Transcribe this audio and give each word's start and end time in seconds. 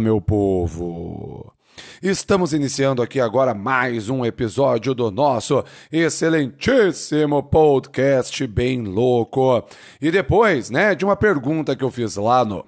meu 0.00 0.20
povo? 0.20 1.52
Estamos 2.02 2.52
iniciando 2.52 3.02
aqui 3.02 3.20
agora 3.20 3.52
mais 3.54 4.08
um 4.08 4.24
episódio 4.24 4.94
do 4.94 5.10
nosso 5.10 5.64
excelentíssimo 5.90 7.42
podcast 7.42 8.46
bem 8.46 8.82
louco. 8.82 9.64
E 10.00 10.10
depois, 10.10 10.70
né, 10.70 10.94
de 10.94 11.04
uma 11.04 11.16
pergunta 11.16 11.74
que 11.74 11.82
eu 11.82 11.90
fiz 11.90 12.14
lá 12.14 12.44
no, 12.44 12.64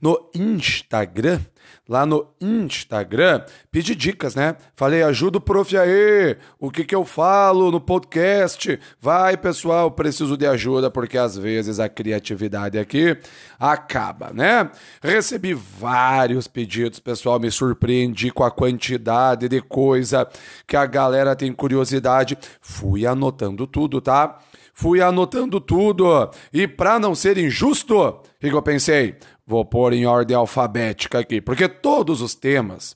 no 0.00 0.30
Instagram, 0.34 1.40
lá 1.88 2.04
no 2.04 2.28
Instagram, 2.40 3.42
pedi 3.70 3.94
dicas, 3.94 4.34
né? 4.34 4.56
Falei, 4.74 5.02
ajuda 5.02 5.38
o 5.38 5.40
prof 5.40 5.76
aí, 5.76 6.36
o 6.58 6.70
que 6.70 6.84
que 6.84 6.94
eu 6.94 7.04
falo 7.04 7.70
no 7.70 7.80
podcast? 7.80 8.78
Vai, 9.00 9.36
pessoal, 9.36 9.90
preciso 9.90 10.36
de 10.36 10.46
ajuda, 10.46 10.90
porque 10.90 11.16
às 11.16 11.36
vezes 11.36 11.78
a 11.78 11.88
criatividade 11.88 12.78
aqui 12.78 13.16
acaba, 13.58 14.32
né? 14.32 14.70
Recebi 15.02 15.54
vários 15.54 16.46
pedidos, 16.46 16.98
pessoal, 17.00 17.38
me 17.38 17.50
surpreendi 17.50 18.30
com 18.30 18.44
a 18.44 18.50
quantidade 18.50 19.48
de 19.48 19.60
coisa 19.60 20.28
que 20.66 20.76
a 20.76 20.86
galera 20.86 21.36
tem 21.36 21.52
curiosidade. 21.52 22.36
Fui 22.60 23.06
anotando 23.06 23.66
tudo, 23.66 24.00
tá? 24.00 24.38
Fui 24.78 25.00
anotando 25.00 25.58
tudo. 25.58 26.30
E 26.52 26.68
para 26.68 26.98
não 26.98 27.14
ser 27.14 27.38
injusto, 27.38 27.98
o 27.98 28.22
que 28.38 28.52
eu 28.52 28.60
pensei? 28.60 29.16
Vou 29.46 29.64
pôr 29.64 29.94
em 29.94 30.04
ordem 30.04 30.36
alfabética 30.36 31.20
aqui, 31.20 31.40
porque 31.40 31.66
todos 31.66 32.20
os 32.20 32.34
temas 32.34 32.94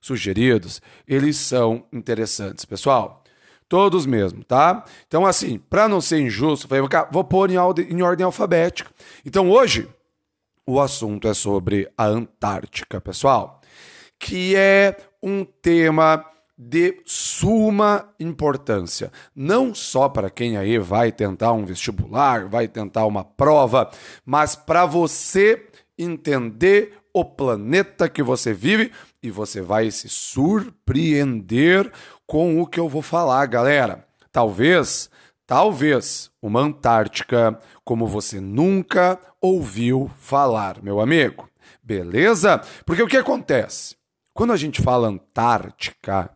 sugeridos, 0.00 0.80
eles 1.08 1.36
são 1.36 1.84
interessantes, 1.92 2.64
pessoal. 2.64 3.24
Todos 3.68 4.06
mesmo, 4.06 4.44
tá? 4.44 4.84
Então, 5.08 5.26
assim, 5.26 5.58
para 5.58 5.88
não 5.88 6.00
ser 6.00 6.20
injusto, 6.20 6.68
vou 7.10 7.24
pôr 7.24 7.50
em 7.50 7.56
ordem, 7.56 7.88
em 7.90 8.00
ordem 8.00 8.24
alfabética. 8.24 8.88
Então, 9.26 9.50
hoje, 9.50 9.88
o 10.64 10.80
assunto 10.80 11.26
é 11.26 11.34
sobre 11.34 11.90
a 11.98 12.06
Antártica, 12.06 13.00
pessoal, 13.00 13.60
que 14.20 14.54
é 14.54 14.96
um 15.20 15.44
tema 15.44 16.24
de 16.58 17.00
suma 17.06 18.12
importância, 18.18 19.12
não 19.34 19.72
só 19.72 20.08
para 20.08 20.28
quem 20.28 20.56
aí 20.56 20.76
vai 20.76 21.12
tentar 21.12 21.52
um 21.52 21.64
vestibular, 21.64 22.48
vai 22.48 22.66
tentar 22.66 23.06
uma 23.06 23.22
prova, 23.22 23.88
mas 24.26 24.56
para 24.56 24.84
você 24.84 25.68
entender 25.96 26.98
o 27.12 27.24
planeta 27.24 28.08
que 28.08 28.22
você 28.22 28.52
vive 28.52 28.90
e 29.22 29.30
você 29.30 29.60
vai 29.60 29.90
se 29.92 30.08
surpreender 30.08 31.92
com 32.26 32.60
o 32.60 32.66
que 32.66 32.80
eu 32.80 32.88
vou 32.88 33.02
falar, 33.02 33.46
galera. 33.46 34.04
Talvez, 34.32 35.08
talvez 35.46 36.30
uma 36.42 36.60
Antártica 36.60 37.58
como 37.84 38.06
você 38.06 38.40
nunca 38.40 39.18
ouviu 39.40 40.10
falar, 40.18 40.82
meu 40.82 41.00
amigo. 41.00 41.48
Beleza? 41.82 42.60
Porque 42.84 43.02
o 43.02 43.08
que 43.08 43.16
acontece? 43.16 43.96
Quando 44.34 44.52
a 44.52 44.56
gente 44.56 44.82
fala 44.82 45.08
Antártica, 45.08 46.30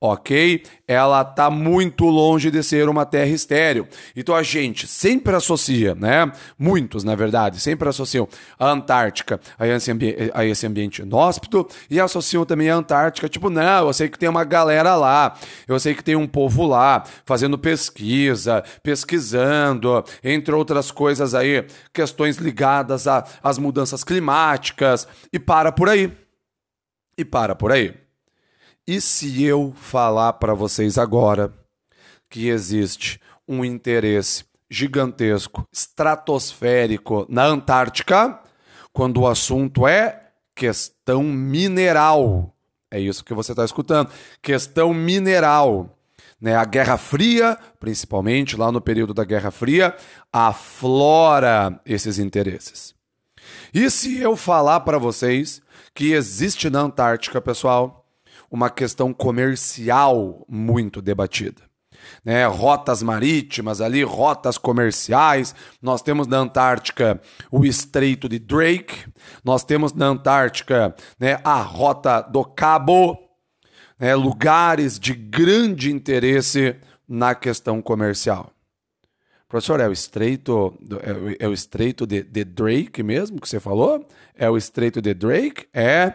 ok? 0.00 0.62
Ela 0.86 1.22
está 1.22 1.50
muito 1.50 2.04
longe 2.06 2.50
de 2.50 2.62
ser 2.62 2.88
uma 2.88 3.04
terra 3.04 3.30
estéril. 3.30 3.86
Então 4.14 4.34
a 4.34 4.42
gente 4.42 4.86
sempre 4.86 5.34
associa, 5.34 5.94
né? 5.94 6.30
Muitos, 6.58 7.04
na 7.04 7.14
verdade, 7.14 7.60
sempre 7.60 7.88
associam 7.88 8.28
a 8.58 8.70
Antártica 8.70 9.40
a 9.58 9.66
esse, 9.66 9.90
a 10.34 10.44
esse 10.44 10.66
ambiente 10.66 11.02
inóspito 11.02 11.66
e 11.90 12.00
associam 12.00 12.44
também 12.44 12.70
a 12.70 12.76
Antártica, 12.76 13.28
tipo, 13.28 13.50
não, 13.50 13.86
eu 13.86 13.92
sei 13.92 14.08
que 14.08 14.18
tem 14.18 14.28
uma 14.28 14.44
galera 14.44 14.94
lá, 14.94 15.34
eu 15.66 15.78
sei 15.78 15.94
que 15.94 16.04
tem 16.04 16.16
um 16.16 16.26
povo 16.26 16.66
lá 16.66 17.04
fazendo 17.24 17.58
pesquisa, 17.58 18.62
pesquisando, 18.82 20.04
entre 20.22 20.54
outras 20.54 20.90
coisas 20.90 21.34
aí, 21.34 21.66
questões 21.92 22.36
ligadas 22.36 23.06
às 23.42 23.58
mudanças 23.58 24.04
climáticas 24.04 25.08
e 25.32 25.38
para 25.38 25.72
por 25.72 25.88
aí. 25.88 26.12
E 27.16 27.24
para 27.24 27.54
por 27.54 27.72
aí. 27.72 28.07
E 28.88 29.02
se 29.02 29.44
eu 29.44 29.74
falar 29.76 30.32
para 30.32 30.54
vocês 30.54 30.96
agora 30.96 31.52
que 32.30 32.48
existe 32.48 33.20
um 33.46 33.62
interesse 33.62 34.46
gigantesco, 34.70 35.68
estratosférico 35.70 37.26
na 37.28 37.44
Antártica, 37.44 38.40
quando 38.90 39.20
o 39.20 39.26
assunto 39.26 39.86
é 39.86 40.30
questão 40.54 41.22
mineral? 41.22 42.56
É 42.90 42.98
isso 42.98 43.22
que 43.22 43.34
você 43.34 43.52
está 43.52 43.62
escutando. 43.62 44.10
Questão 44.40 44.94
mineral. 44.94 45.94
Né, 46.40 46.56
a 46.56 46.64
Guerra 46.64 46.96
Fria, 46.96 47.58
principalmente 47.78 48.56
lá 48.56 48.72
no 48.72 48.80
período 48.80 49.12
da 49.12 49.24
Guerra 49.24 49.50
Fria, 49.50 49.94
aflora 50.32 51.78
esses 51.84 52.18
interesses. 52.18 52.94
E 53.74 53.90
se 53.90 54.18
eu 54.18 54.34
falar 54.34 54.80
para 54.80 54.96
vocês 54.96 55.60
que 55.92 56.12
existe 56.12 56.70
na 56.70 56.80
Antártica, 56.80 57.38
pessoal, 57.38 58.07
uma 58.50 58.70
questão 58.70 59.12
comercial 59.12 60.44
muito 60.48 61.02
debatida. 61.02 61.62
Né, 62.24 62.46
rotas 62.46 63.02
marítimas 63.02 63.80
ali, 63.80 64.02
rotas 64.02 64.56
comerciais. 64.56 65.54
Nós 65.82 66.00
temos 66.00 66.26
na 66.26 66.38
Antártica 66.38 67.20
o 67.50 67.64
Estreito 67.64 68.28
de 68.28 68.38
Drake, 68.38 69.06
nós 69.44 69.64
temos 69.64 69.92
na 69.92 70.06
Antártica 70.06 70.94
né, 71.18 71.38
a 71.44 71.60
Rota 71.60 72.20
do 72.20 72.44
Cabo, 72.44 73.18
né, 73.98 74.14
lugares 74.14 74.98
de 74.98 75.12
grande 75.12 75.92
interesse 75.92 76.76
na 77.06 77.34
questão 77.34 77.82
comercial. 77.82 78.52
Professor, 79.48 79.80
é 79.80 79.88
o 79.88 79.92
estreito, 79.92 80.78
é, 81.38 81.46
é 81.46 81.48
o 81.48 81.54
estreito 81.54 82.06
de, 82.06 82.22
de, 82.22 82.44
Drake 82.44 83.02
mesmo 83.02 83.40
que 83.40 83.48
você 83.48 83.58
falou? 83.58 84.06
É 84.36 84.48
o 84.50 84.58
estreito 84.58 85.00
de 85.00 85.14
Drake? 85.14 85.66
É. 85.72 86.12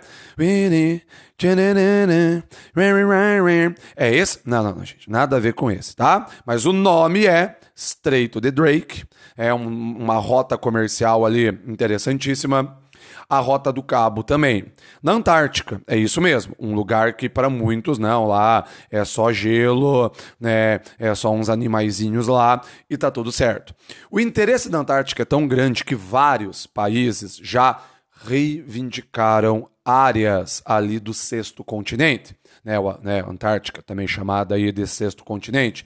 É 3.96 4.14
esse? 4.14 4.40
Não, 4.46 4.64
não, 4.64 4.76
não, 4.76 4.86
gente. 4.86 5.10
Nada 5.10 5.38
a 5.38 5.40
ver 5.40 5.54
com 5.56 5.72
esse, 5.72 5.96
tá? 5.96 6.28
Mas 6.46 6.68
o 6.68 6.72
nome 6.72 7.26
é 7.26 7.58
Estreito 7.76 8.40
de 8.40 8.52
Drake. 8.52 9.04
É 9.36 9.52
um, 9.52 9.66
uma 9.66 10.20
rota 10.20 10.56
comercial 10.56 11.26
ali 11.26 11.48
interessantíssima 11.68 12.83
a 13.30 13.40
Rota 13.40 13.72
do 13.72 13.82
Cabo 13.82 14.24
também. 14.24 14.66
Na 15.02 15.14
Antártica, 15.14 15.82
é 15.88 15.98
isso 15.98 16.22
mesmo, 16.22 16.56
um 16.60 16.74
lugar 16.74 17.14
que 17.14 17.28
para 17.30 17.50
muitos 17.50 17.98
não, 17.98 18.28
lá 18.28 18.66
é 18.92 19.04
só 19.06 19.32
gelo, 19.32 20.12
né, 20.40 20.82
é 21.00 21.14
só 21.16 21.32
uns 21.32 21.50
animaizinhos 21.50 22.28
lá 22.28 22.62
e 22.90 22.98
tá 22.98 23.10
tudo 23.10 23.32
certo. 23.32 23.74
O 24.10 24.20
interesse 24.20 24.70
da 24.70 24.80
Antártica 24.80 25.24
é 25.24 25.26
tão 25.26 25.48
grande 25.48 25.84
que 25.84 25.96
vários 25.96 26.66
países 26.66 27.38
já 27.42 27.80
reivindicaram 28.26 29.68
áreas 29.84 30.62
ali 30.66 31.00
do 31.00 31.14
sexto 31.14 31.64
continente, 31.64 32.36
né, 32.64 32.76
né, 33.02 33.24
Antártica 33.28 33.82
também 33.82 34.08
chamada 34.08 34.56
aí 34.56 34.72
de 34.72 34.88
sexto 34.88 35.24
continente, 35.24 35.86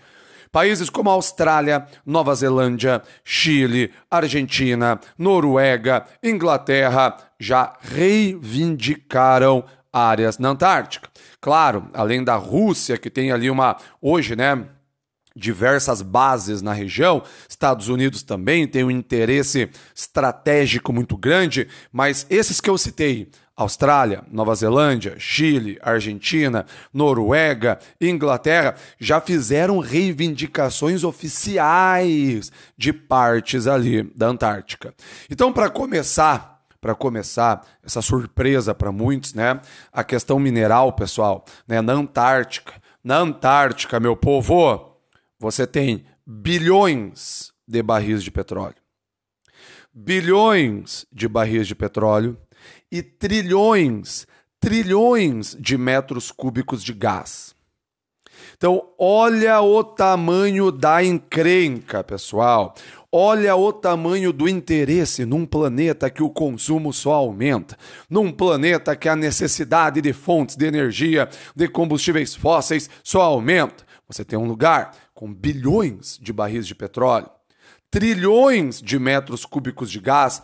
Países 0.52 0.90
como 0.90 1.10
Austrália, 1.10 1.86
Nova 2.06 2.34
Zelândia, 2.36 3.02
Chile, 3.24 3.92
Argentina, 4.10 5.00
Noruega, 5.18 6.06
Inglaterra 6.24 7.16
já 7.40 7.74
reivindicaram 7.82 9.64
áreas 9.92 10.38
na 10.38 10.50
Antártica. 10.50 11.10
Claro, 11.40 11.90
além 11.94 12.24
da 12.24 12.36
Rússia, 12.36 12.98
que 12.98 13.10
tem 13.10 13.32
ali 13.32 13.50
uma, 13.50 13.78
hoje, 14.02 14.36
né? 14.36 14.66
diversas 15.38 16.02
bases 16.02 16.62
na 16.62 16.74
região. 16.74 17.22
Estados 17.48 17.90
Unidos 17.90 18.24
também 18.24 18.68
tem 18.68 18.84
um 18.84 18.92
interesse 18.92 19.70
estratégico 19.96 20.92
muito 20.92 21.16
grande, 21.16 21.68
mas 21.92 22.26
esses 22.30 22.60
que 22.60 22.70
eu 22.70 22.78
citei, 22.78 23.30
Austrália, 23.58 24.24
Nova 24.32 24.54
Zelândia, 24.54 25.16
Chile, 25.18 25.80
Argentina, 25.82 26.64
Noruega, 26.94 27.80
Inglaterra 28.00 28.76
já 29.00 29.20
fizeram 29.20 29.80
reivindicações 29.80 31.04
oficiais 31.04 32.52
de 32.78 32.94
partes 32.94 33.66
ali 33.66 34.04
da 34.16 34.28
Antártica. 34.28 34.94
Então, 35.28 35.52
para 35.52 35.72
começar, 35.72 36.62
para 36.80 36.94
começar 36.94 37.66
essa 37.84 38.00
surpresa 38.00 38.76
para 38.76 38.92
muitos, 38.92 39.34
né? 39.34 39.60
A 39.92 40.04
questão 40.04 40.38
mineral, 40.38 40.94
pessoal, 40.94 41.44
né? 41.68 41.82
Na 41.82 41.94
Antártica, 41.94 42.74
na 43.04 43.18
Antártica, 43.18 44.00
meu 44.00 44.16
povo, 44.16 45.00
você 45.40 45.66
tem 45.66 46.06
bilhões 46.24 47.52
de 47.68 47.82
barris 47.82 48.24
de 48.24 48.30
petróleo. 48.30 48.76
Bilhões 49.92 51.08
de 51.12 51.28
barris 51.28 51.66
de 51.66 51.74
petróleo 51.74 52.38
e 52.92 53.02
trilhões, 53.02 54.26
trilhões 54.60 55.56
de 55.60 55.78
metros 55.78 56.32
cúbicos 56.32 56.84
de 56.84 56.94
gás. 56.94 57.56
Então, 58.56 58.90
olha 58.98 59.62
o 59.62 59.84
tamanho 59.84 60.72
da 60.72 61.04
encrenca, 61.04 62.04
pessoal. 62.04 62.74
Olha 63.12 63.56
o 63.56 63.72
tamanho 63.72 64.34
do 64.34 64.50
interesse 64.50 65.26
num 65.26 65.46
planeta 65.46 66.10
que 66.10 66.22
o 66.22 66.30
consumo 66.30 66.92
só 66.92 67.14
aumenta, 67.14 67.78
num 68.10 68.32
planeta 68.32 68.96
que 68.96 69.08
a 69.08 69.16
necessidade 69.16 70.02
de 70.02 70.12
fontes 70.12 70.56
de 70.56 70.66
energia, 70.66 71.30
de 71.56 71.68
combustíveis 71.68 72.36
fósseis 72.36 72.90
só 73.04 73.22
aumenta. 73.22 73.86
Você 74.08 74.26
tem 74.26 74.38
um 74.38 74.48
lugar 74.48 74.92
com 75.14 75.34
bilhões 75.34 76.18
de 76.22 76.34
barris 76.34 76.68
de 76.68 76.76
petróleo, 76.76 77.30
trilhões 77.90 78.82
de 78.82 79.00
metros 79.00 79.46
cúbicos 79.46 79.92
de 79.92 80.00
gás, 80.00 80.42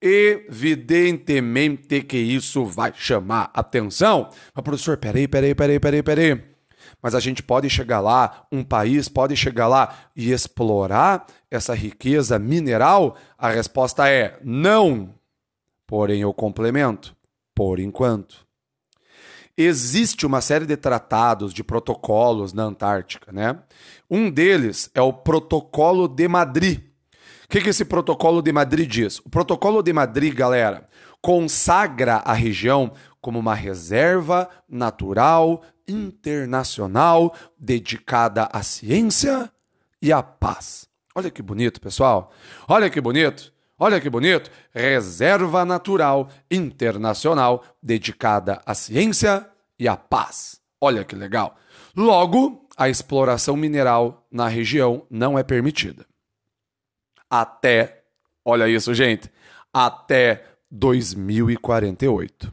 Evidentemente 0.00 2.02
que 2.02 2.18
isso 2.18 2.64
vai 2.64 2.92
chamar 2.94 3.50
atenção. 3.54 4.30
Mas, 4.54 4.64
professor, 4.64 4.96
peraí, 4.96 5.26
peraí, 5.26 5.54
peraí, 5.54 5.80
peraí, 5.80 6.02
peraí. 6.02 6.56
Mas 7.02 7.14
a 7.14 7.20
gente 7.20 7.42
pode 7.42 7.68
chegar 7.70 8.00
lá, 8.00 8.46
um 8.50 8.64
país 8.64 9.08
pode 9.08 9.36
chegar 9.36 9.68
lá 9.68 9.94
e 10.14 10.32
explorar 10.32 11.26
essa 11.50 11.74
riqueza 11.74 12.38
mineral? 12.38 13.16
A 13.38 13.50
resposta 13.50 14.08
é 14.08 14.38
não. 14.42 15.14
Porém, 15.86 16.22
eu 16.22 16.34
complemento, 16.34 17.14
por 17.54 17.78
enquanto. 17.78 18.44
Existe 19.56 20.26
uma 20.26 20.40
série 20.40 20.66
de 20.66 20.76
tratados, 20.76 21.54
de 21.54 21.64
protocolos 21.64 22.52
na 22.52 22.64
Antártica, 22.64 23.32
né? 23.32 23.58
Um 24.10 24.30
deles 24.30 24.90
é 24.94 25.00
o 25.00 25.12
Protocolo 25.12 26.06
de 26.06 26.28
Madrid, 26.28 26.82
o 27.46 27.48
que, 27.48 27.60
que 27.60 27.68
esse 27.68 27.84
protocolo 27.84 28.42
de 28.42 28.50
Madrid 28.50 28.90
diz? 28.90 29.20
O 29.20 29.30
protocolo 29.30 29.80
de 29.80 29.92
Madrid, 29.92 30.34
galera, 30.34 30.88
consagra 31.22 32.16
a 32.16 32.32
região 32.32 32.92
como 33.20 33.38
uma 33.38 33.54
reserva 33.54 34.50
natural 34.68 35.62
internacional 35.86 37.32
dedicada 37.56 38.48
à 38.52 38.64
ciência 38.64 39.48
e 40.02 40.12
à 40.12 40.24
paz. 40.24 40.88
Olha 41.14 41.30
que 41.30 41.40
bonito, 41.40 41.80
pessoal. 41.80 42.32
Olha 42.66 42.90
que 42.90 43.00
bonito. 43.00 43.52
Olha 43.78 44.00
que 44.00 44.10
bonito. 44.10 44.50
Reserva 44.74 45.64
natural 45.64 46.28
internacional 46.50 47.62
dedicada 47.80 48.60
à 48.66 48.74
ciência 48.74 49.48
e 49.78 49.86
à 49.86 49.96
paz. 49.96 50.60
Olha 50.80 51.04
que 51.04 51.14
legal. 51.14 51.56
Logo, 51.96 52.66
a 52.76 52.88
exploração 52.88 53.56
mineral 53.56 54.26
na 54.32 54.48
região 54.48 55.06
não 55.08 55.38
é 55.38 55.44
permitida 55.44 56.04
até, 57.30 58.02
olha 58.44 58.68
isso, 58.68 58.94
gente, 58.94 59.30
até 59.72 60.44
2048. 60.70 62.52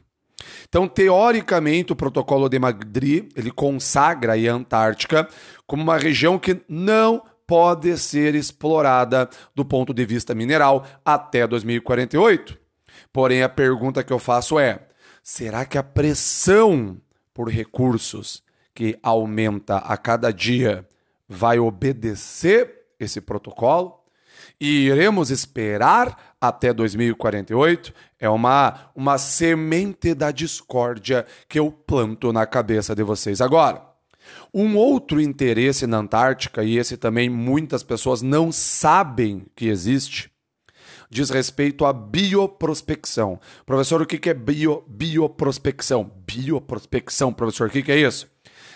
Então, 0.68 0.86
teoricamente, 0.86 1.92
o 1.92 1.96
Protocolo 1.96 2.48
de 2.48 2.58
Madrid 2.58 3.30
ele 3.34 3.50
consagra 3.50 4.34
a 4.34 4.52
Antártica 4.52 5.28
como 5.66 5.82
uma 5.82 5.96
região 5.96 6.38
que 6.38 6.60
não 6.68 7.22
pode 7.46 7.96
ser 7.98 8.34
explorada 8.34 9.28
do 9.54 9.64
ponto 9.64 9.92
de 9.92 10.04
vista 10.04 10.34
mineral 10.34 10.86
até 11.04 11.46
2048. 11.46 12.58
Porém, 13.12 13.42
a 13.42 13.48
pergunta 13.48 14.02
que 14.02 14.12
eu 14.12 14.18
faço 14.18 14.58
é: 14.58 14.86
será 15.22 15.64
que 15.64 15.78
a 15.78 15.82
pressão 15.82 17.00
por 17.32 17.48
recursos 17.48 18.42
que 18.74 18.98
aumenta 19.02 19.78
a 19.78 19.96
cada 19.96 20.32
dia 20.32 20.86
vai 21.28 21.58
obedecer 21.58 22.86
esse 22.98 23.20
protocolo? 23.20 24.03
E 24.60 24.86
iremos 24.86 25.30
esperar 25.30 26.36
até 26.40 26.72
2048 26.72 27.92
é 28.18 28.28
uma, 28.28 28.90
uma 28.94 29.18
semente 29.18 30.14
da 30.14 30.30
discórdia 30.30 31.26
que 31.48 31.58
eu 31.58 31.70
planto 31.70 32.32
na 32.32 32.46
cabeça 32.46 32.94
de 32.94 33.02
vocês 33.02 33.40
agora. 33.40 33.82
Um 34.52 34.76
outro 34.76 35.20
interesse 35.20 35.86
na 35.86 35.98
Antártica, 35.98 36.64
e 36.64 36.78
esse 36.78 36.96
também 36.96 37.28
muitas 37.28 37.82
pessoas 37.82 38.22
não 38.22 38.50
sabem 38.50 39.44
que 39.54 39.66
existe, 39.66 40.30
diz 41.10 41.28
respeito 41.28 41.84
à 41.84 41.92
bioprospecção. 41.92 43.38
Professor, 43.66 44.00
o 44.00 44.06
que 44.06 44.28
é 44.28 44.34
bio, 44.34 44.82
bioprospecção? 44.86 46.10
Bioprospecção, 46.26 47.32
professor, 47.32 47.68
o 47.68 47.70
que 47.70 47.92
é 47.92 47.98
isso? 47.98 48.28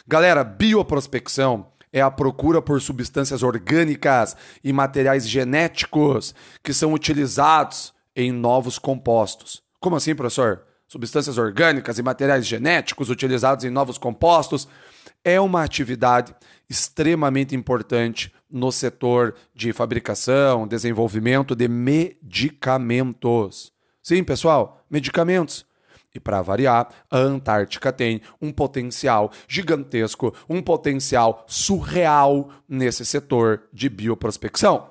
Galera, 0.06 0.44
bioprospecção 0.44 1.66
é 1.92 2.00
a 2.00 2.10
procura 2.10 2.60
por 2.60 2.80
substâncias 2.80 3.42
orgânicas 3.42 4.36
e 4.62 4.72
materiais 4.72 5.28
genéticos 5.28 6.34
que 6.62 6.72
são 6.72 6.92
utilizados 6.92 7.92
em 8.14 8.32
novos 8.32 8.78
compostos. 8.78 9.62
Como 9.80 9.96
assim, 9.96 10.14
professor? 10.14 10.64
Substâncias 10.86 11.38
orgânicas 11.38 11.98
e 11.98 12.02
materiais 12.02 12.46
genéticos 12.46 13.10
utilizados 13.10 13.64
em 13.64 13.70
novos 13.70 13.98
compostos 13.98 14.68
é 15.24 15.40
uma 15.40 15.62
atividade 15.62 16.34
extremamente 16.68 17.54
importante 17.54 18.32
no 18.50 18.72
setor 18.72 19.34
de 19.54 19.72
fabricação, 19.72 20.66
desenvolvimento 20.66 21.54
de 21.54 21.68
medicamentos. 21.68 23.72
Sim, 24.02 24.24
pessoal, 24.24 24.84
medicamentos. 24.90 25.66
E 26.14 26.18
para 26.20 26.42
variar, 26.42 26.88
a 27.10 27.18
Antártica 27.18 27.92
tem 27.92 28.20
um 28.40 28.50
potencial 28.50 29.30
gigantesco, 29.46 30.34
um 30.48 30.62
potencial 30.62 31.44
surreal 31.46 32.50
nesse 32.68 33.04
setor 33.04 33.64
de 33.72 33.88
bioprospecção. 33.88 34.88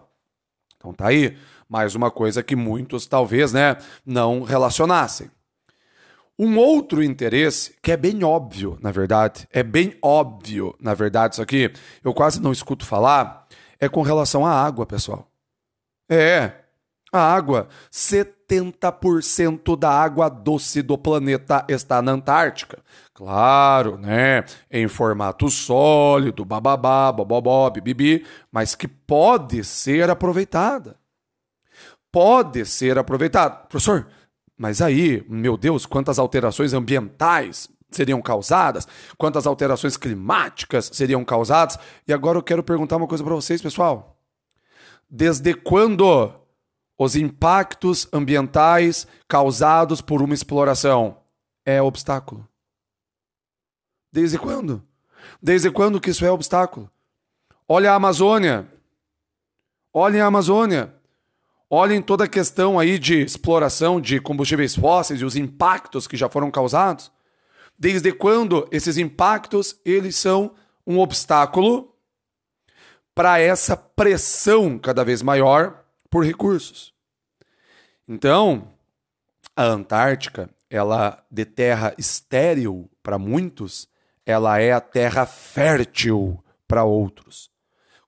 Então 0.78 0.94
tá 0.94 1.08
aí 1.08 1.36
mais 1.68 1.96
uma 1.96 2.10
coisa 2.10 2.42
que 2.42 2.56
muitos 2.56 3.08
talvez, 3.08 3.52
né, 3.52 3.78
não 4.06 4.44
relacionassem. 4.44 5.30
Um 6.40 6.58
outro 6.58 7.04
interesse, 7.04 7.76
que 7.82 7.92
é 7.92 7.98
bem 7.98 8.24
óbvio, 8.24 8.78
na 8.80 8.92
verdade, 8.92 9.48
é 9.52 9.64
bem 9.64 9.98
óbvio, 10.02 10.76
na 10.80 10.94
verdade, 10.94 11.34
isso 11.34 11.42
aqui, 11.42 11.74
eu 12.04 12.14
quase 12.14 12.40
não 12.40 12.52
escuto 12.52 12.86
falar, 12.86 13.48
é 13.80 13.90
com 13.90 14.04
relação 14.04 14.46
à 14.46 14.52
água, 14.52 14.86
pessoal. 14.86 15.28
É, 16.08 16.52
a 17.18 17.34
água. 17.34 17.68
70% 17.92 19.78
da 19.78 19.90
água 19.92 20.30
doce 20.30 20.82
do 20.82 20.98
planeta 20.98 21.66
está 21.68 22.02
na 22.02 22.14
Antártica. 22.14 22.80
Claro, 23.14 23.98
né? 23.98 24.46
Em 24.72 24.88
formato 24.88 25.50
sólido, 25.50 26.46
bababá, 26.46 27.12
bobobó, 27.12 27.70
bibibi, 27.70 28.26
mas 28.52 28.76
que 28.76 28.88
pode 28.88 29.64
ser 29.64 30.10
aproveitada. 30.10 30.96
Pode 32.12 32.66
ser 32.66 32.98
aproveitada. 32.98 33.56
Professor, 33.68 34.08
mas 34.58 34.82
aí, 34.82 35.24
meu 35.30 35.56
Deus, 35.58 35.86
quantas 35.86 36.18
alterações 36.18 36.74
ambientais 36.74 37.70
seriam 37.92 38.22
causadas? 38.22 38.88
Quantas 39.18 39.46
alterações 39.46 39.98
climáticas 39.98 40.90
seriam 40.94 41.24
causadas? 41.24 41.78
E 42.08 42.14
agora 42.14 42.38
eu 42.38 42.44
quero 42.44 42.64
perguntar 42.64 42.98
uma 42.98 43.08
coisa 43.08 43.24
para 43.24 43.36
vocês, 43.36 43.62
pessoal. 43.62 44.18
Desde 45.10 45.54
quando 45.54 46.32
os 46.98 47.16
impactos 47.16 48.08
ambientais 48.12 49.06
causados 49.28 50.02
por 50.02 50.22
uma 50.22 50.34
exploração 50.34 51.18
é 51.66 51.82
obstáculo. 51.82 52.48
Desde 54.12 54.40
quando? 54.40 54.84
Desde 55.42 55.70
quando 55.70 56.02
que 56.02 56.10
isso 56.10 56.26
é 56.26 56.32
obstáculo? 56.32 56.90
Olha 57.68 57.92
a 57.92 57.96
Amazônia. 57.96 58.68
Olhem 59.94 60.22
a 60.22 60.26
Amazônia. 60.26 60.94
Olhem 61.70 62.02
toda 62.02 62.24
a 62.24 62.30
questão 62.30 62.80
aí 62.80 62.98
de 62.98 63.22
exploração 63.22 64.00
de 64.00 64.22
combustíveis 64.22 64.74
fósseis 64.74 65.20
e 65.20 65.26
os 65.26 65.36
impactos 65.36 66.08
que 66.08 66.16
já 66.16 66.30
foram 66.30 66.50
causados. 66.50 67.12
Desde 67.78 68.12
quando 68.12 68.68
esses 68.72 68.98
impactos 68.98 69.80
eles 69.86 70.16
são 70.16 70.56
um 70.86 70.98
obstáculo 71.00 71.94
para 73.14 73.40
essa 73.40 73.76
pressão 73.76 74.80
cada 74.80 75.04
vez 75.04 75.22
maior 75.22 75.84
por 76.10 76.26
recursos. 76.26 76.94
Então, 78.08 78.70
a 79.56 79.64
Antártica, 79.64 80.50
ela 80.70 81.24
de 81.30 81.46
terra 81.46 81.94
estéril 81.98 82.90
para 83.02 83.18
muitos, 83.18 83.88
ela 84.26 84.60
é 84.60 84.72
a 84.72 84.82
terra 84.82 85.26
fértil 85.26 86.44
para 86.68 86.84
outros, 86.84 87.50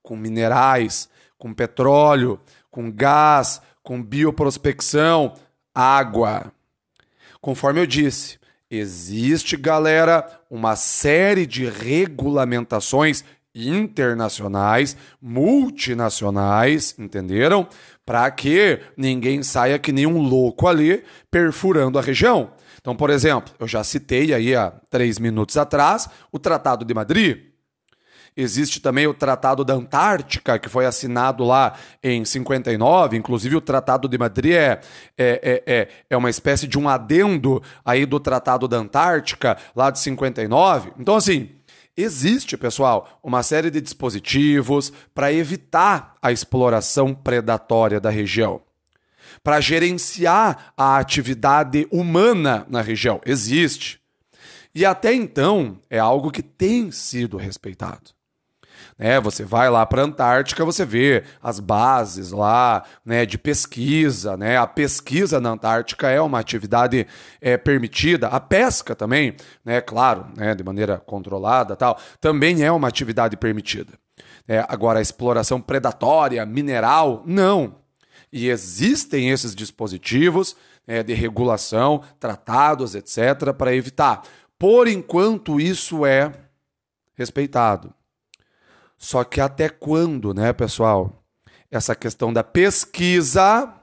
com 0.01 0.15
minerais, 0.15 1.09
com 1.37 1.53
petróleo, 1.53 2.39
com 2.69 2.91
gás, 2.91 3.61
com 3.81 4.03
bioprospecção, 4.03 5.33
água. 5.73 6.51
Conforme 7.41 7.79
eu 7.81 7.87
disse, 7.87 8.37
existe, 8.69 9.55
galera, 9.55 10.41
uma 10.49 10.75
série 10.75 11.45
de 11.45 11.65
regulamentações 11.65 13.23
internacionais, 13.53 14.95
multinacionais, 15.21 16.95
entenderam? 16.97 17.67
Para 18.05 18.29
que 18.31 18.79
ninguém 18.97 19.43
saia 19.43 19.79
que 19.79 19.91
nem 19.91 20.07
um 20.07 20.21
louco 20.21 20.67
ali 20.67 21.03
perfurando 21.29 21.99
a 21.99 22.01
região. 22.01 22.51
Então, 22.79 22.95
por 22.95 23.09
exemplo, 23.09 23.53
eu 23.59 23.67
já 23.67 23.83
citei 23.83 24.33
aí 24.33 24.55
há 24.55 24.71
três 24.89 25.19
minutos 25.19 25.57
atrás 25.57 26.09
o 26.31 26.39
Tratado 26.39 26.85
de 26.85 26.93
Madrid. 26.93 27.49
Existe 28.35 28.79
também 28.79 29.05
o 29.05 29.13
Tratado 29.13 29.65
da 29.65 29.73
Antártica, 29.73 30.57
que 30.57 30.69
foi 30.69 30.85
assinado 30.85 31.43
lá 31.43 31.73
em 32.01 32.23
59. 32.23 33.17
Inclusive, 33.17 33.57
o 33.57 33.61
Tratado 33.61 34.07
de 34.07 34.17
Madrid 34.17 34.53
é, 34.53 34.79
é, 35.17 35.63
é, 35.65 35.87
é 36.09 36.17
uma 36.17 36.29
espécie 36.29 36.65
de 36.65 36.79
um 36.79 36.87
adendo 36.87 37.61
aí 37.83 38.05
do 38.05 38.17
Tratado 38.17 38.65
da 38.65 38.77
Antártica, 38.77 39.57
lá 39.75 39.91
de 39.91 39.99
59. 39.99 40.93
Então, 40.97 41.15
assim, 41.15 41.49
Existe, 42.01 42.55
pessoal, 42.55 43.19
uma 43.23 43.43
série 43.43 43.69
de 43.69 43.81
dispositivos 43.81 44.93
para 45.13 45.33
evitar 45.33 46.15
a 46.21 46.31
exploração 46.31 47.13
predatória 47.13 47.99
da 47.99 48.09
região 48.09 48.61
para 49.43 49.61
gerenciar 49.61 50.73
a 50.75 50.97
atividade 50.97 51.87
humana 51.91 52.65
na 52.69 52.81
região. 52.81 53.21
Existe. 53.25 53.99
E 54.73 54.85
até 54.85 55.13
então 55.13 55.79
é 55.89 55.99
algo 55.99 56.31
que 56.31 56.41
tem 56.41 56.91
sido 56.91 57.37
respeitado. 57.37 58.11
Né? 58.97 59.19
você 59.19 59.43
vai 59.43 59.69
lá 59.69 59.85
para 59.85 60.01
a 60.01 60.05
Antártica, 60.05 60.65
você 60.65 60.85
vê 60.85 61.23
as 61.41 61.59
bases 61.59 62.31
lá 62.31 62.83
né, 63.05 63.25
de 63.25 63.37
pesquisa. 63.37 64.35
Né? 64.37 64.57
A 64.57 64.67
pesquisa 64.67 65.39
na 65.39 65.51
Antártica 65.51 66.09
é 66.09 66.21
uma 66.21 66.39
atividade 66.39 67.07
é, 67.41 67.57
permitida. 67.57 68.27
A 68.27 68.39
pesca 68.39 68.95
também, 68.95 69.35
né, 69.63 69.81
claro, 69.81 70.27
né, 70.35 70.55
de 70.55 70.63
maneira 70.63 70.97
controlada 70.97 71.75
tal, 71.75 71.99
também 72.19 72.63
é 72.63 72.71
uma 72.71 72.87
atividade 72.87 73.37
permitida. 73.37 73.93
É, 74.47 74.65
agora, 74.67 74.99
a 74.99 75.01
exploração 75.01 75.61
predatória, 75.61 76.45
mineral, 76.45 77.23
não. 77.25 77.75
E 78.31 78.49
existem 78.49 79.29
esses 79.29 79.55
dispositivos 79.55 80.55
é, 80.87 81.03
de 81.03 81.13
regulação, 81.13 82.01
tratados, 82.19 82.95
etc., 82.95 83.53
para 83.55 83.75
evitar. 83.75 84.23
Por 84.57 84.87
enquanto, 84.87 85.59
isso 85.59 86.05
é 86.05 86.31
respeitado. 87.13 87.93
Só 88.99 89.23
que 89.23 89.41
até 89.41 89.67
quando, 89.67 90.31
né, 90.33 90.53
pessoal? 90.53 91.23
Essa 91.71 91.95
questão 91.95 92.31
da 92.31 92.43
pesquisa 92.43 93.73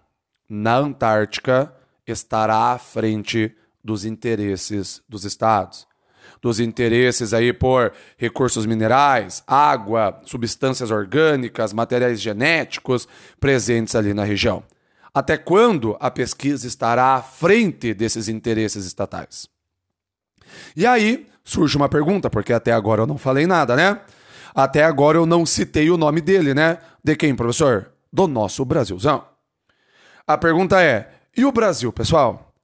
na 0.49 0.77
Antártica 0.77 1.75
estará 2.07 2.73
à 2.73 2.79
frente 2.79 3.53
dos 3.83 4.05
interesses 4.05 5.03
dos 5.09 5.25
estados 5.25 5.89
dos 6.41 6.61
interesses 6.61 7.35
aí 7.35 7.53
por 7.53 7.93
recursos 8.17 8.67
minerais, 8.67 9.43
água, 9.47 10.21
substâncias 10.25 10.91
orgânicas, 10.93 11.73
materiais 11.73 12.21
genéticos 12.21 13.09
presentes 13.41 13.97
ali 13.97 14.15
na 14.15 14.23
região. 14.23 14.63
Até 15.13 15.37
quando 15.37 15.97
a 15.99 16.11
pesquisa 16.11 16.67
estará 16.67 17.15
à 17.15 17.23
frente 17.23 17.95
desses 17.95 18.29
interesses 18.29 18.85
estatais? 18.85 19.49
E 20.77 20.87
aí 20.87 21.27
surge 21.43 21.77
uma 21.77 21.89
pergunta, 21.89 22.29
porque 22.29 22.53
até 22.53 22.73
agora 22.73 23.03
eu 23.03 23.07
não 23.07 23.19
falei 23.19 23.47
nada, 23.47 23.75
né? 23.75 24.01
Até 24.57 24.83
agora 24.83 25.19
eu 25.19 25.27
não 25.27 25.45
citei 25.45 25.91
o 25.91 25.99
nome 25.99 26.23
dele, 26.23 26.55
né? 26.55 26.79
De 27.05 27.15
quem, 27.15 27.37
professor? 27.37 27.93
Do 28.11 28.27
nosso 28.27 28.65
Brasilzão. 28.65 29.23
A 30.27 30.39
pergunta 30.39 30.83
é: 30.83 31.13
e 31.37 31.45
o 31.45 31.53
Brasil, 31.53 31.93
pessoal? 31.93 32.55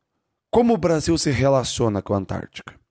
Como 0.50 0.72
o 0.72 0.78
Brasil 0.78 1.18
se 1.18 1.30
relaciona 1.30 2.00
com 2.00 2.14
a 2.14 2.16
Antártica? 2.16 2.81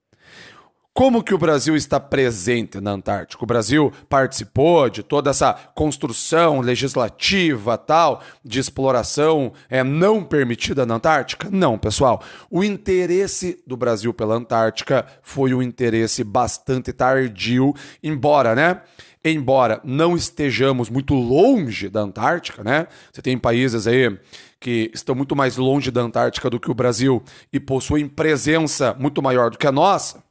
Como 0.94 1.24
que 1.24 1.34
o 1.34 1.38
Brasil 1.38 1.74
está 1.74 2.02
presente 2.02 2.82
na 2.82 2.92
Antártica? 2.92 3.42
O 3.42 3.48
Brasil 3.48 3.94
participou 4.10 4.90
de 4.90 5.02
toda 5.02 5.30
essa 5.30 5.54
construção 5.74 6.60
legislativa 6.60 7.78
tal 7.78 8.22
de 8.44 8.60
exploração 8.60 9.54
é 9.70 9.86
não 9.86 10.22
permitida 10.22 10.86
na 10.86 10.96
Antártica? 10.96 11.48
Não, 11.50 11.78
pessoal. 11.78 12.22
O 12.50 12.62
interesse 12.62 13.64
do 13.66 13.78
Brasil 13.78 14.14
pela 14.14 14.36
Antártica 14.36 15.06
foi 15.24 15.54
um 15.54 15.62
interesse 15.62 16.26
bastante 16.26 16.92
tardio, 16.92 17.74
embora, 18.04 18.54
né? 18.54 18.82
Embora 19.24 19.80
não 19.86 20.18
estejamos 20.18 20.90
muito 20.90 21.14
longe 21.14 21.88
da 21.88 22.02
Antártica, 22.02 22.66
né? 22.66 22.88
Você 23.14 23.22
tem 23.22 23.38
países 23.38 23.88
aí 23.88 24.20
que 24.60 24.92
estão 24.94 25.16
muito 25.16 25.38
mais 25.38 25.56
longe 25.56 25.90
da 25.90 26.02
Antártica 26.02 26.50
do 26.50 26.60
que 26.60 26.70
o 26.70 26.76
Brasil 26.76 27.24
e 27.52 27.62
possuem 27.62 28.10
presença 28.10 28.94
muito 29.00 29.22
maior 29.22 29.50
do 29.52 29.58
que 29.58 29.66
a 29.66 29.72
nossa 29.72 30.22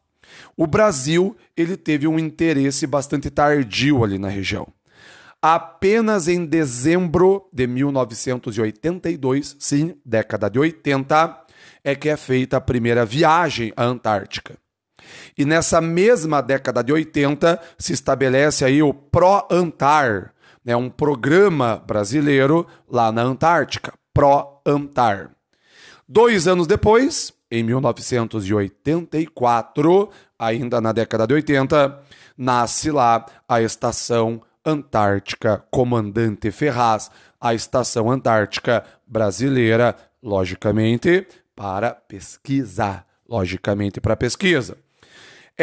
o 0.56 0.66
Brasil 0.66 1.37
ele 1.56 1.76
teve 1.76 2.06
um 2.06 2.18
interesse 2.18 2.87
bastante 2.87 3.30
tardio 3.30 4.04
ali 4.04 4.18
na 4.18 4.28
região. 4.28 4.66
Apenas 5.42 6.28
em 6.28 6.44
dezembro 6.44 7.49
de 7.50 7.66
1982, 7.66 9.56
sim, 9.59 9.97
década 10.04 10.50
de 10.50 10.59
80, 10.59 11.47
é 11.82 11.94
que 11.94 12.11
é 12.11 12.16
feita 12.16 12.59
a 12.59 12.61
primeira 12.61 13.06
viagem 13.06 13.73
à 13.75 13.85
Antártica. 13.85 14.59
E 15.37 15.44
nessa 15.47 15.80
mesma 15.80 16.42
década 16.42 16.85
de 16.85 16.92
80 16.92 17.59
se 17.78 17.94
estabelece 17.94 18.64
aí 18.64 18.82
o 18.82 18.92
Pro-Antar, 18.92 20.35
né, 20.64 20.75
um 20.76 20.90
programa 20.90 21.82
brasileiro 21.87 22.66
lá 22.88 23.11
na 23.11 23.23
Antártica, 23.23 23.94
Pro-Antar. 24.12 25.30
Dois 26.06 26.47
anos 26.47 26.66
depois, 26.66 27.32
em 27.50 27.62
1984, 27.62 30.11
ainda 30.40 30.80
na 30.80 30.90
década 30.90 31.26
de 31.26 31.35
80, 31.35 32.00
nasce 32.37 32.90
lá 32.90 33.26
a 33.47 33.61
Estação 33.61 34.40
Antártica 34.64 35.62
Comandante 35.70 36.50
Ferraz, 36.50 37.11
a 37.38 37.54
Estação 37.54 38.11
Antártica 38.11 38.82
Brasileira, 39.06 39.94
logicamente, 40.23 41.26
para 41.54 41.92
pesquisa. 41.92 43.04
Logicamente, 43.28 44.00
para 44.00 44.16
pesquisa. 44.16 44.76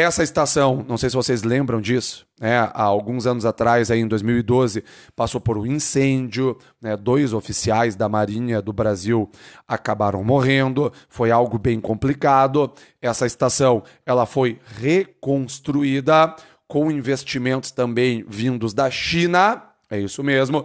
Essa 0.00 0.22
estação, 0.22 0.84
não 0.86 0.96
sei 0.96 1.10
se 1.10 1.16
vocês 1.16 1.42
lembram 1.42 1.80
disso, 1.80 2.24
né, 2.40 2.56
há 2.56 2.84
alguns 2.84 3.26
anos 3.26 3.44
atrás, 3.44 3.90
aí 3.90 3.98
em 3.98 4.06
2012, 4.06 4.84
passou 5.16 5.40
por 5.40 5.58
um 5.58 5.66
incêndio, 5.66 6.56
né, 6.80 6.96
dois 6.96 7.32
oficiais 7.32 7.96
da 7.96 8.08
Marinha 8.08 8.62
do 8.62 8.72
Brasil 8.72 9.28
acabaram 9.66 10.22
morrendo, 10.22 10.92
foi 11.08 11.32
algo 11.32 11.58
bem 11.58 11.80
complicado. 11.80 12.72
Essa 13.02 13.26
estação 13.26 13.82
ela 14.06 14.24
foi 14.24 14.60
reconstruída 14.80 16.32
com 16.68 16.92
investimentos 16.92 17.72
também 17.72 18.24
vindos 18.28 18.72
da 18.72 18.88
China, 18.92 19.64
é 19.90 19.98
isso 19.98 20.22
mesmo, 20.22 20.64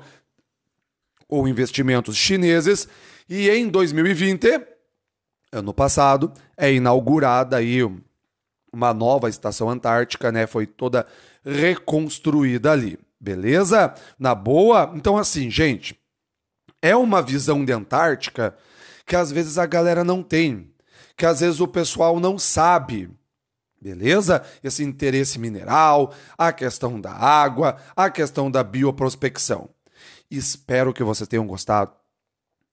ou 1.28 1.48
investimentos 1.48 2.16
chineses, 2.16 2.88
e 3.28 3.50
em 3.50 3.68
2020, 3.68 4.62
ano 5.52 5.74
passado, 5.74 6.32
é 6.56 6.72
inaugurada 6.72 7.58
aí 7.58 7.82
uma 8.74 8.94
nova 8.94 9.30
estação 9.30 9.70
antártica, 9.70 10.32
né? 10.32 10.48
Foi 10.48 10.66
toda 10.66 11.06
reconstruída 11.46 12.72
ali. 12.72 13.00
Beleza? 13.20 13.94
Na 14.20 14.36
boa? 14.36 14.92
Então, 14.96 15.18
assim, 15.18 15.50
gente, 15.50 15.98
é 16.82 16.94
uma 16.94 17.22
visão 17.22 17.64
de 17.64 17.72
Antártica 17.72 18.54
que 19.06 19.16
às 19.16 19.32
vezes 19.32 19.58
a 19.58 19.66
galera 19.66 20.04
não 20.04 20.22
tem, 20.22 20.74
que 21.16 21.26
às 21.26 21.40
vezes 21.40 21.62
o 21.62 21.68
pessoal 21.68 22.20
não 22.20 22.38
sabe. 22.38 23.10
Beleza? 23.82 24.44
Esse 24.62 24.84
interesse 24.84 25.40
mineral, 25.40 26.14
a 26.38 26.52
questão 26.52 27.00
da 27.00 27.12
água, 27.12 27.78
a 27.96 28.10
questão 28.10 28.50
da 28.50 28.64
bioprospecção. 28.64 29.70
Espero 30.30 30.94
que 30.94 31.04
vocês 31.04 31.28
tenham 31.28 31.48
gostado. 31.48 32.03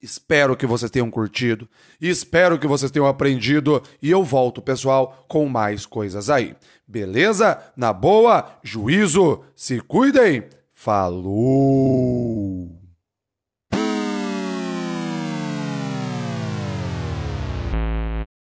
Espero 0.03 0.57
que 0.57 0.67
vocês 0.67 0.91
tenham 0.91 1.11
curtido. 1.11 1.69
Espero 2.01 2.59
que 2.59 2.67
vocês 2.67 2.91
tenham 2.91 3.07
aprendido. 3.07 3.83
E 4.01 4.11
eu 4.11 4.25
volto, 4.25 4.63
pessoal, 4.63 5.25
com 5.29 5.47
mais 5.47 5.85
coisas 5.85 6.31
aí. 6.31 6.57
Beleza? 6.89 7.59
Na 7.77 7.93
boa, 7.93 8.59
juízo, 8.63 9.43
se 9.55 9.81
cuidem. 9.81 10.45
Falou! 10.73 12.80